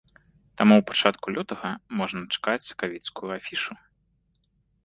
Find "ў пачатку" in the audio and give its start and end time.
0.77-1.25